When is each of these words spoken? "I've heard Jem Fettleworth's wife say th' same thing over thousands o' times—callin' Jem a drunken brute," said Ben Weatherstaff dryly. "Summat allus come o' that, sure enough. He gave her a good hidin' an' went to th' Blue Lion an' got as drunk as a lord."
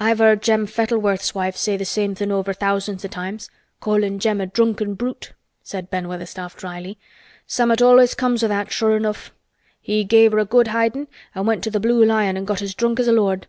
"I've 0.00 0.18
heard 0.18 0.42
Jem 0.42 0.66
Fettleworth's 0.66 1.32
wife 1.32 1.56
say 1.56 1.78
th' 1.78 1.86
same 1.86 2.16
thing 2.16 2.32
over 2.32 2.52
thousands 2.52 3.04
o' 3.04 3.08
times—callin' 3.08 4.18
Jem 4.18 4.40
a 4.40 4.46
drunken 4.46 4.94
brute," 4.94 5.32
said 5.62 5.88
Ben 5.90 6.08
Weatherstaff 6.08 6.56
dryly. 6.56 6.98
"Summat 7.46 7.80
allus 7.80 8.16
come 8.16 8.32
o' 8.34 8.48
that, 8.48 8.72
sure 8.72 8.96
enough. 8.96 9.30
He 9.80 10.02
gave 10.02 10.32
her 10.32 10.40
a 10.40 10.44
good 10.44 10.66
hidin' 10.66 11.06
an' 11.36 11.46
went 11.46 11.62
to 11.62 11.70
th' 11.70 11.80
Blue 11.80 12.04
Lion 12.04 12.36
an' 12.36 12.44
got 12.46 12.62
as 12.62 12.74
drunk 12.74 12.98
as 12.98 13.06
a 13.06 13.12
lord." 13.12 13.46